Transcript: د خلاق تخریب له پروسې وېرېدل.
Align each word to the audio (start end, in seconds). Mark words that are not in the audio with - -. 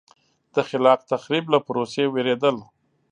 د 0.55 0.57
خلاق 0.69 0.99
تخریب 1.11 1.45
له 1.53 1.59
پروسې 1.67 2.03
وېرېدل. 2.13 2.57